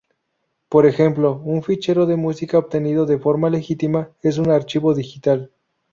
[0.67, 5.51] Por ejemplo un fichero de música obtenido de forma legítima es un activo digital.